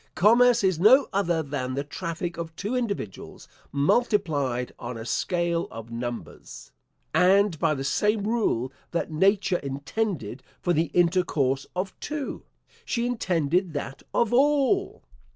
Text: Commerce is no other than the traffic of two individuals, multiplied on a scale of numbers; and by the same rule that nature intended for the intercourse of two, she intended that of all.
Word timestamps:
Commerce 0.15 0.63
is 0.63 0.79
no 0.79 1.07
other 1.13 1.43
than 1.43 1.75
the 1.75 1.83
traffic 1.83 2.35
of 2.35 2.55
two 2.55 2.75
individuals, 2.75 3.47
multiplied 3.71 4.73
on 4.79 4.97
a 4.97 5.05
scale 5.05 5.67
of 5.69 5.91
numbers; 5.91 6.71
and 7.13 7.59
by 7.59 7.75
the 7.75 7.83
same 7.83 8.23
rule 8.23 8.73
that 8.89 9.11
nature 9.11 9.59
intended 9.59 10.41
for 10.59 10.73
the 10.73 10.89
intercourse 10.95 11.67
of 11.75 11.93
two, 11.99 12.41
she 12.83 13.05
intended 13.05 13.73
that 13.73 14.01
of 14.11 14.33
all. 14.33 15.03